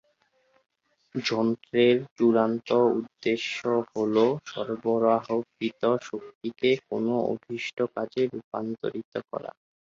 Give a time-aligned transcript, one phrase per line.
[1.15, 2.69] যন্ত্রের চূড়ান্ত
[2.93, 3.57] উদ্দেশ্য
[3.91, 4.15] হল
[4.47, 9.51] সরবরাহকৃত শক্তিকে কোনও অভীষ্ট কাজে রূপান্তরিত করা।